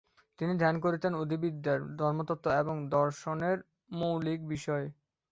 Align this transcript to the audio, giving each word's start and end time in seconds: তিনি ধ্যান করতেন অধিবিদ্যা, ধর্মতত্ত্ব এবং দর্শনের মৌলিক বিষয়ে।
তিনি 0.39 0.53
ধ্যান 0.59 0.75
করতেন 0.79 1.11
অধিবিদ্যা, 1.15 1.73
ধর্মতত্ত্ব 1.99 2.47
এবং 2.61 2.75
দর্শনের 2.91 3.57
মৌলিক 3.91 4.39
বিষয়ে। 4.47 4.87